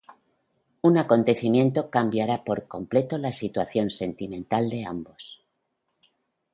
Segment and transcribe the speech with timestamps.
[0.89, 5.23] Un acontecimiento cambiara por completo la situación sentimental de ambos.